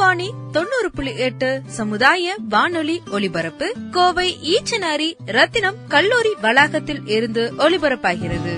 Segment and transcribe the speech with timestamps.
[0.00, 3.74] ரத்னவாணி தொண்ணூறு புள்ளி எட்டு சமுதாய வானொலி ஒலிபரப்பு.
[3.90, 8.54] கோவை ஈச்சனாரி ரத்தினம் கல்லூரி வளாகத்தில் இருந்து ஒலிபரப்பாகிறது.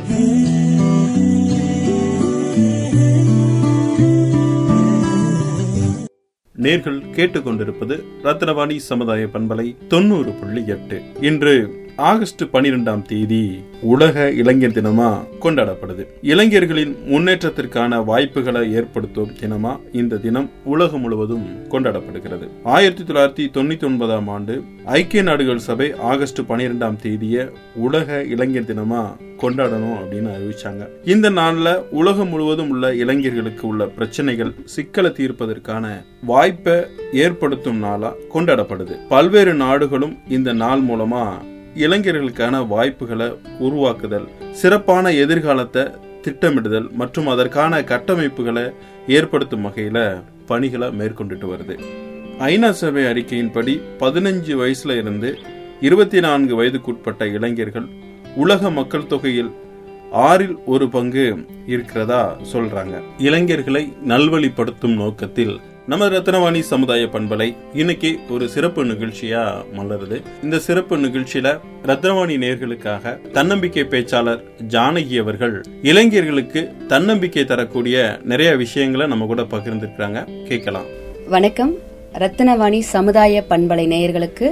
[6.62, 11.02] நேர்கள் கேட்டுக்கொண்டிருப்பது ரத்னவாணி சமுதாய பண்பலை தொண்ணூறு புள்ளி எட்டு.
[11.20, 16.06] இன்று ஆகஸ்ட் பனிரெண்டாம் தேதி உலக இளைஞர் தினமா கொண்டாடப்படுது.
[16.22, 22.48] இளைஞர்களின் முன்னேற்றத்திற்கான வாய்ப்புகளை ஏற்படுத்தும் தினமா இந்த தினம் உலகம் முழுவதும் கொண்டாடப்படுகிறது.
[22.64, 29.96] ஆயிரத்தி தொள்ளாயிரத்தி தொண்ணூத்தி ஒன்பதாம் ஆண்டு ஐக்கிய நாடுகள் சபை ஆகஸ்ட் பனிரெண்டாம் தேதிய உலக இளைஞர் தினமா கொண்டாடணும்
[29.98, 31.08] அப்படின்னு அறிவிச்சாங்க.
[31.08, 36.74] இந்த நாள்ல உலகம் முழுவதும் உள்ள இளைஞர்களுக்கு உள்ள பிரச்சனைகள் சிக்கலை தீர்ப்பதற்கான வாய்ப்பை
[37.12, 38.98] ஏற்படுத்தும் நாளா கொண்டாடப்படுது.
[39.08, 45.82] பல்வேறு நாடுகளும் இந்த நாள் மூலமா இளைஞர்களுக்கான வாய்ப்புகளை உருவாக்குதல் சிறப்பான எதிர்காலத்தை
[46.22, 48.72] திட்டமிடுதல் மற்றும் அதற்கான கட்டமைப்புகளை
[49.08, 51.78] ஏற்படுத்தும் வகையில் பணிகளை மேற்கொண்டுட்டு வருது.
[52.38, 55.38] ஐநா சபை அறிக்கையின்படி பதினஞ்சு வயசுல இருந்து
[55.80, 57.86] இருபத்தி நான்கு வயதுக்குட்பட்ட இளைஞர்கள்
[58.36, 59.50] உலக மக்கள் தொகையில்
[60.12, 63.02] ஆறில் ஒரு பங்கு இருக்கிறதா சொல்றாங்க.
[63.18, 70.22] இளைஞர்களை நல்வழிப்படுத்தும் நோக்கத்தில் நம்ம ரத்னவாணி சமுதாய பண்பலை இன்னைக்கு ஒரு சிறப்பு நிகழ்ச்சியா மலருது.
[70.42, 79.26] இந்த சிறப்பு நிகழ்ச்சியில ரத்னவாணி நேர்களுக்காக தன்னம்பிக்கை பேச்சாளர் ஜானகி அவர்கள் இளைஞர்களுக்கு தன்னம்பிக்கை தரக்கூடிய நிறைய விஷயங்களை நம்ம
[79.26, 80.84] கூட பகிர்ந்துருக்காங்க கேட்கலாம்.
[81.28, 81.74] வணக்கம்.
[82.14, 84.48] ரத்னவாணி சமுதாய பண்பலை நேயர்களுக்கு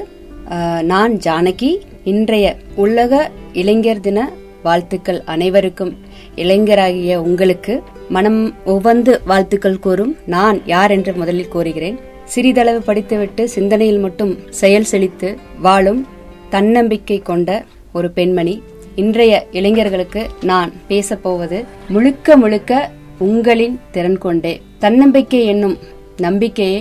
[0.82, 1.78] நான் ஜானகி.
[2.04, 4.32] இன்றைய உலக இளைஞர் தின
[4.62, 5.96] வாழ்த்துக்கள் அனைவருக்கும்.
[6.42, 7.74] இளைஞராகிய உங்களுக்கு
[8.08, 10.12] மனம் ஒவ்வொன்று வாழ்த்துக்கள் கூறும்.
[10.26, 11.98] நான் யார் என்று முதலில் கூறுகிறேன்.
[12.24, 15.28] சிறிதளவு படித்துவிட்டு சிந்தனையில் மட்டும் செயல் செழித்து
[15.58, 16.02] வாழும்
[16.48, 18.54] தன்னம்பிக்கை கொண்ட ஒரு பெண்மணி.
[18.94, 21.58] இன்றைய இளைஞர்களுக்கு நான் பேசப்போவது
[21.88, 24.54] முழுக்க முழுக்க உங்களின் திறன் கொண்டே.
[24.78, 25.76] தன்னம்பிக்கை என்னும்
[26.16, 26.80] நம்பிக்கையை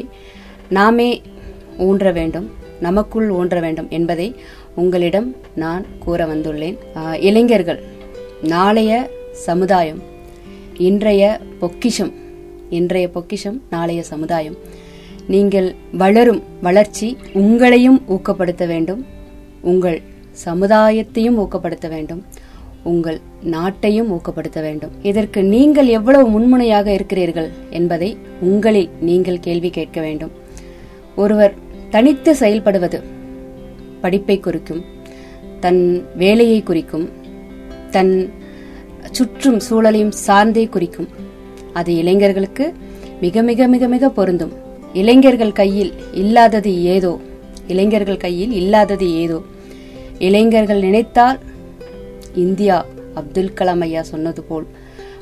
[0.77, 1.09] நாமே
[1.87, 2.47] ஊன்ற வேண்டும்
[2.79, 4.27] நமக்குள் ஊன்ற வேண்டும் என்பதை
[4.75, 6.77] உங்களிடம் நான் கூற வந்துள்ளேன்.
[7.19, 7.79] இளைஞர்கள்
[8.41, 8.91] நாளைய
[9.31, 10.01] சமுதாயம்.
[10.77, 12.13] இன்றைய பொக்கிஷம்
[12.69, 14.55] இன்றைய பொக்கிஷம் நாளைய சமுதாயம்.
[15.27, 19.05] நீங்கள் வளரும் வளர்ச்சி உங்களையும் ஊக்கப்படுத்த வேண்டும்.
[19.61, 20.01] உங்கள்
[20.45, 22.25] சமுதாயத்தையும் ஊக்கப்படுத்த வேண்டும்.
[22.83, 24.91] உங்கள் நாட்டையும் ஊக்கப்படுத்த வேண்டும்.
[25.01, 30.31] இதற்கு நீங்கள் எவ்வளவு முன்முனையாக இருக்கிறீர்கள் என்பதை உங்களில் நீங்கள் கேள்வி கேட்க வேண்டும்.
[31.15, 31.53] ஒருவர்
[31.89, 33.03] தனித்து செயல்படுவது
[34.01, 34.85] படிப்பை குறிக்கும்
[35.59, 37.09] தன் வேலையை குறிக்கும்
[37.91, 38.29] தன்
[39.11, 41.07] சுற்றும் சூழலையும் சார்ந்தே குறிக்கும்.
[41.73, 42.73] அது இளைஞர்களுக்கு
[43.21, 44.53] மிக மிக மிக மிக பொருந்தும்.
[44.93, 47.19] இளைஞர்கள் கையில் இல்லாதது ஏதோ?
[47.67, 49.41] இளைஞர்கள் கையில் இல்லாதது ஏதோ?
[50.19, 51.39] இளைஞர்கள் நினைத்தால்
[52.35, 54.67] இந்தியா அப்துல் கலாம் ஐயா சொன்னது போல்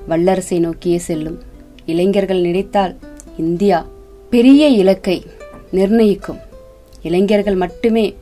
[0.09, 1.41] வல்லரசை நோக்கியே செல்லும்.
[1.85, 2.95] இளைஞர்கள் நினைத்தால்
[3.37, 3.85] இந்தியா
[4.29, 5.25] பெரிய இலக்கை
[5.71, 6.37] நிர்ணயிக்கும்.
[7.01, 8.15] இளைஞர்கள் மட்டுமே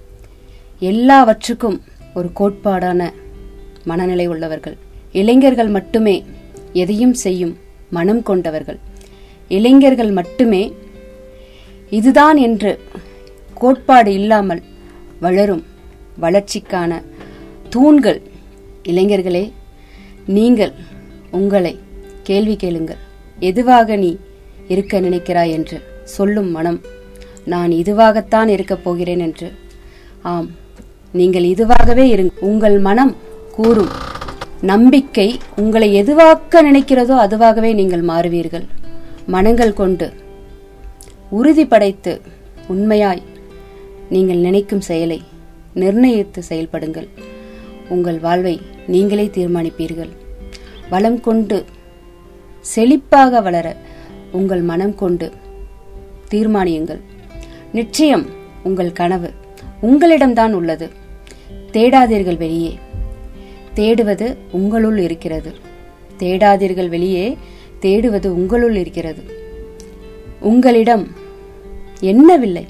[0.79, 1.81] எல்லாவற்றுக்கும்
[2.13, 3.09] ஒரு கோட்பாடான
[3.83, 4.77] மனநிலை உள்ளவர்கள்.
[5.21, 6.15] இளைஞர்கள் மட்டுமே
[6.81, 7.53] எதையும் செய்யும்
[7.97, 8.79] மனம் கொண்டவர்கள்.
[9.57, 10.63] இளைஞர்கள் மட்டுமே
[11.97, 12.71] இதுதான் என்று
[13.61, 14.61] கோட்பாடு இல்லாமல்
[15.25, 15.63] வளரும்
[16.23, 16.91] வளர்ச்சிக்கான
[17.73, 18.19] தூண்கள்.
[18.91, 19.43] இளைஞர்களே
[20.37, 20.73] நீங்கள்
[21.39, 21.73] உங்களை
[22.29, 23.01] கேள்வி கேளுங்கள்.
[23.49, 24.11] எதுவாக நீ
[24.73, 25.77] இருக்க நினைக்கிறாய் என்று
[26.15, 26.79] சொல்லும் மனம்
[27.53, 29.47] நான் இதுவாகத்தான் இருக்கப் போகிறேன் என்று.
[30.29, 30.49] ஆம்
[31.19, 33.13] நீங்கள் இதுவாகவே இருங்க உங்கள் மனம்
[33.57, 33.91] கூறும்
[34.71, 35.27] நம்பிக்கை
[35.61, 38.65] உங்களை எதுவாக்க நினைக்கிறதோ அதுவாகவே நீங்கள் மாறுவீர்கள்.
[39.33, 40.07] மனங்கள் கொண்டு
[41.29, 42.13] உறுதி படைத்து
[42.73, 43.21] உண்மையாய்
[44.13, 45.19] நீங்கள் நினைக்கும் செயலை
[45.73, 47.07] நிர்ணயித்து செயல்படுங்கள்.
[47.89, 48.55] உங்கள் வாழ்வை
[48.87, 50.11] நீங்களே தீர்மானிப்பீர்கள்.
[50.89, 51.57] வளம் கொண்டு
[52.75, 53.67] செழிப்பாக வளர
[54.31, 55.27] உங்கள் மனம் கொண்டு
[56.31, 57.01] தீர்மானியுங்கள்.
[57.71, 58.25] நிச்சயம்
[58.63, 59.29] உங்கள் கனவு
[59.81, 60.87] உங்களிடம்தான் உள்ளது.
[61.71, 62.73] தேடாதீர்கள் வெளியே.
[63.75, 65.53] தேடுவது உங்களுள் இருக்கிறது.
[66.19, 67.37] தேடாதீர்கள் வெளியே
[67.81, 69.23] தேடுவது உங்களுள் இருக்கிறது.
[70.39, 71.07] உங்களிடம்
[72.01, 72.65] என்னவில்லை?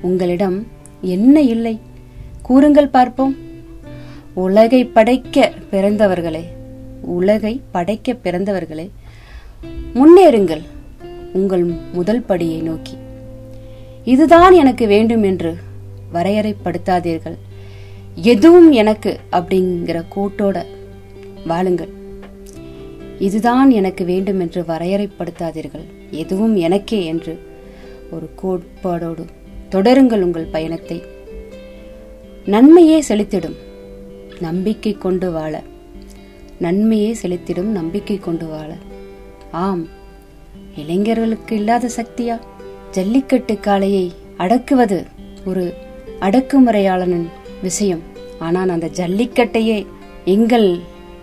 [0.00, 0.66] உங்களிடம்
[1.00, 1.80] என்ன இல்லை?
[2.42, 3.36] கூறுங்கள் பார்ப்போம்.
[4.34, 6.44] உலகை படைக்க பிறந்தவர்களே
[7.00, 8.90] உலகை படைக்க பிறந்தவர்களே
[9.94, 10.62] முன்னேறுங்கள்.
[11.32, 12.94] உங்கள் முதல் படியை நோக்கி.
[14.04, 15.56] இதுதான் எனக்கு வேண்டும் என்று
[16.14, 17.36] வரையறைப்படுத்தாதீர்கள்.
[18.14, 20.64] எதுவும் எனக்கு அப்படிங்கிற கோட்டோட
[21.46, 21.88] வாழுங்கள்.
[23.18, 25.84] இதுதான் எனக்கு வேண்டும் என்று வரையறைப்படுத்தாதீர்கள்.
[26.10, 27.38] எதுவும் எனக்கே என்று
[28.10, 29.24] ஒரு கோட்பாடோடு
[29.70, 31.02] தொடருங்கள் உங்கள் பயணத்தை.
[32.44, 33.56] நன்மையே செலுத்திடும்
[34.40, 35.62] நம்பிக்கை கொண்டு வாழ.
[36.58, 38.76] நன்மையே செலுத்திடும் நம்பிக்கை கொண்டு வாழ.
[39.50, 39.88] ஆம்
[40.76, 42.38] இளைஞர்களுக்கு இல்லாத சக்தியா?
[42.90, 45.06] ஜல்லிக்கட்டு காளையை அடக்குவது
[45.44, 45.74] ஒரு
[46.20, 47.26] அடக்குமுறையாளனின்
[47.62, 48.02] விஷயம்.
[48.38, 49.86] ஆனால் அந்த ஜல்லிக்கட்டையே
[50.24, 50.78] எங்கள்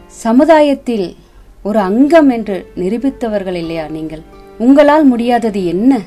[0.08, 1.16] சமுதாயத்தில்
[1.64, 4.22] ஒரு அங்கம் என்று நிரூபித்தவர்கள் இல்லையா நீங்கள்?
[4.58, 6.02] உங்களால் முடியாதது என்ன?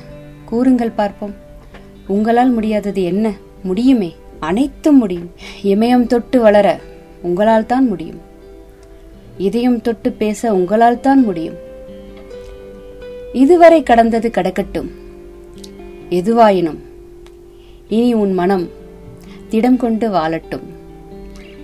[0.45, 1.33] கூறுங்கள் பார்ப்போம்.
[2.07, 3.33] உங்களால் முடியாதது என்ன?
[3.63, 4.15] முடியுமே.
[4.39, 5.31] அனைத்தும் முடியும்.
[5.63, 6.79] இமயம் தொட்டு வளர
[7.21, 8.21] உங்களால் தான் முடியும்.
[9.37, 11.53] இதயம் தொட்டு பேச உங்களால் தான் முடியும்.
[13.33, 14.89] இதுவரை கடந்தது கடக்கட்டும்.
[16.09, 16.77] எதுவாயினும்.
[17.89, 18.69] இனி உன் மனம்
[19.51, 20.63] திடம் கொண்டு வாழட்டும்.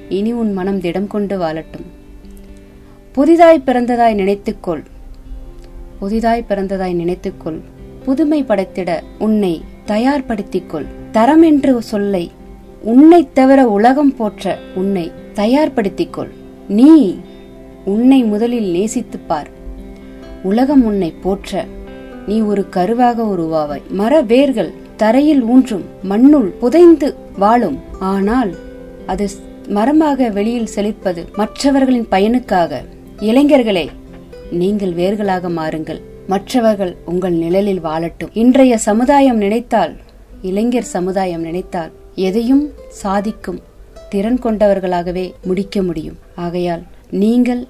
[0.09, 1.85] இனி உன் மனம் திடம் கொண்டு வாழட்டும்.
[3.11, 4.83] புதிதாய் பிறந்ததாய் நினைத்துக்கொள்.
[5.99, 7.59] புதிதாய் பிறந்ததாய் நினைத்துக்கொள்.
[8.03, 10.85] புதுமை படைத்திட உன்னை தயார்படுத்திக்கொள்.
[11.11, 12.31] தரம் என்று சொல்லை
[12.81, 16.29] உன்னை தவிர உலகம் போற்ற உன்னை தயார்படுத்திக்கொள்.
[16.67, 17.19] நீ
[17.85, 19.49] உன்னை முதலில் நேசித்துப் பார்.
[20.43, 21.65] உலகம் உன்னை போற்ற
[22.27, 23.85] நீ ஒரு கருவாக உருவாவாய்.
[23.89, 27.79] மர வேர்கள் தரையில் ஊன்றும் மண்ணுள் புதைந்து வாழும்.
[27.99, 28.51] ஆனால்
[29.05, 29.29] அது
[29.67, 32.71] மரமாக வெளியில் செழிப்பது மற்றவர்களின் பயனுக்காக.
[33.19, 33.85] இளைஞர்களே
[34.51, 36.01] நீங்கள் வேர்களாக மாறுங்கள்.
[36.27, 38.33] மற்றவர்கள் உங்கள் நிழலில் வாழட்டும்.
[38.33, 39.93] இன்றைய சமுதாயம் நினைத்தால்
[40.41, 43.59] இளைஞர் சமுதாயம் நினைத்தால் எதையும் சாதிக்கும்
[44.09, 46.19] திறன் கொண்டவர்களாகவே முடிக்க முடியும்.
[46.35, 47.63] ஆகையால் நீங்கள்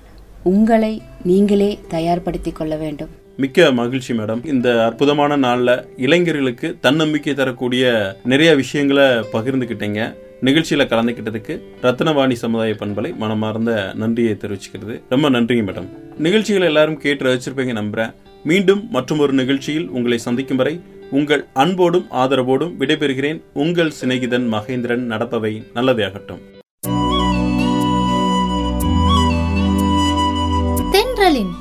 [0.44, 3.10] உங்களை நீங்களே தயார்படுத்திக் கொள்ள வேண்டும்.
[3.42, 4.46] மிக்க மகிழ்ச்சி மேடம்.
[4.46, 7.84] இந்த அற்புதமான நாளில் இளைஞர்களுக்கு தன்னம்பிக்கை தரக்கூடிய
[8.24, 9.04] நிறைய விஷயங்களை
[9.34, 10.16] பகிர்ந்துக்கிட்டீங்க
[10.48, 15.02] நிகழ்ச்சியில் கலந்துக்கிட்டதுக்கு ரத்னவாணி சமுதாய பண்பலை மனமார்ந்த நன்றியை தெரிவிச்சுக்கிறது.
[15.10, 15.88] ரொம்ப நன்றிங்க மேடம்.
[16.18, 18.14] நிகழ்ச்சிகளை எல்லாரும் கேட்டு ரசிச்சிருப்பீங்க நம்புறேன்.
[18.44, 20.82] மீண்டும் மற்றும் ஒரு நிகழ்ச்சியில் உங்களை சந்திக்கும் வரை
[21.12, 23.42] உங்கள் அன்போடும் ஆதரவோடும் விடைபெறுகிறேன்.
[23.54, 26.42] உங்கள் சிநேகிதன் மகேந்திரன் நடப்பவை நல்லதே ஆகட்டும்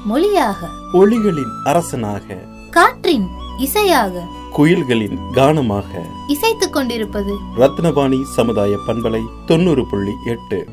[0.07, 0.69] மொழியாக.
[0.93, 2.39] ஒளிகளின் அரசனாக.
[2.71, 4.23] காற்றின் இசையாக.
[4.57, 5.85] குயில்களின் கானமாக.
[6.29, 7.37] இசைத்துக் கொண்டிருப்பது.
[7.57, 10.67] ரத்னவாணி சமுதாய பண்பலை தொண்ணூறு புள்ளி எட்டு.